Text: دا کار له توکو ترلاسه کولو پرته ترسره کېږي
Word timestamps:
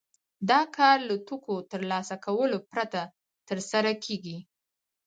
دا 0.49 0.61
کار 0.77 0.97
له 1.09 1.15
توکو 1.27 1.55
ترلاسه 1.71 2.15
کولو 2.25 2.57
پرته 2.71 3.01
ترسره 3.47 3.91
کېږي 4.03 4.37